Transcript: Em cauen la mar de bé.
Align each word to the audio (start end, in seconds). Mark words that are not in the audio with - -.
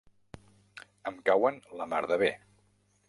Em 1.11 1.19
cauen 1.29 1.61
la 1.81 1.87
mar 1.93 2.03
de 2.13 2.19
bé. 2.25 2.35